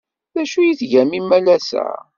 [0.33, 1.85] D acu ay tgam imalas-a?